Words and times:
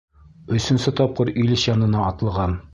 Өсөнсө 0.59 0.95
тапҡыр 1.01 1.33
Ильич 1.45 1.69
янына 1.71 2.05
атлығам. 2.11 2.61